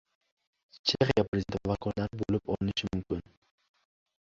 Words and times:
Chexiya 0.87 1.27
prezidenti 1.29 1.69
vakolatlari 1.73 2.19
bo‘lib 2.25 2.53
olinishi 2.55 2.93
mumkin 2.93 3.27